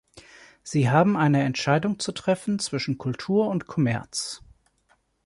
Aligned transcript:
Sie 0.63 0.89
haben 0.89 1.15
eine 1.15 1.43
Entscheidung 1.43 1.99
zu 1.99 2.11
treffen 2.11 2.57
zwischen 2.57 2.97
Kultur 2.97 3.47
und 3.49 3.67
Kommerz. 3.67 4.41